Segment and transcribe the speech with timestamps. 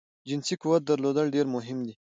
[0.27, 1.93] جنسی قوت درلودل ډیر مهم دی